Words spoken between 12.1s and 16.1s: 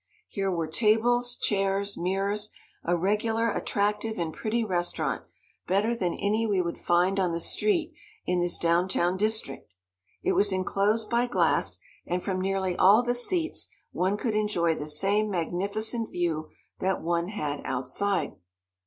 from nearly all the seats, one could enjoy the same magnificent